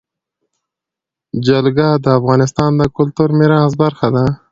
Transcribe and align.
جلګه 1.45 1.87
د 2.03 2.05
افغانستان 2.19 2.71
د 2.77 2.81
کلتوري 2.97 3.33
میراث 3.39 3.71
برخه 3.83 4.07
ده. 4.15 4.25